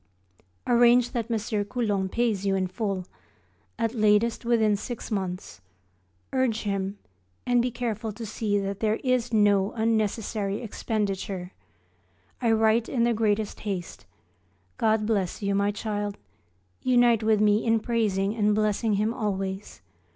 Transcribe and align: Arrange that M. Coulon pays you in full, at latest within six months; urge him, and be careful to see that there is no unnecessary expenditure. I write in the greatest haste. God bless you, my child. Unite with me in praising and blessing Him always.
Arrange 0.65 1.11
that 1.11 1.29
M. 1.29 1.65
Coulon 1.65 2.09
pays 2.09 2.43
you 2.43 2.55
in 2.55 2.65
full, 2.65 3.05
at 3.77 3.93
latest 3.93 4.43
within 4.43 4.75
six 4.75 5.11
months; 5.11 5.61
urge 6.33 6.61
him, 6.63 6.97
and 7.45 7.61
be 7.61 7.69
careful 7.69 8.11
to 8.11 8.25
see 8.25 8.57
that 8.57 8.79
there 8.79 8.95
is 9.03 9.31
no 9.31 9.71
unnecessary 9.73 10.59
expenditure. 10.63 11.51
I 12.41 12.51
write 12.51 12.89
in 12.89 13.03
the 13.03 13.13
greatest 13.13 13.59
haste. 13.59 14.07
God 14.79 15.05
bless 15.05 15.43
you, 15.43 15.53
my 15.53 15.69
child. 15.69 16.17
Unite 16.81 17.21
with 17.21 17.39
me 17.39 17.63
in 17.63 17.79
praising 17.79 18.35
and 18.35 18.55
blessing 18.55 18.93
Him 18.95 19.13
always. 19.13 19.83